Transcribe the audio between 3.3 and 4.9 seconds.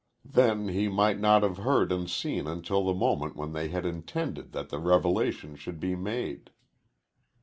when they had intended that the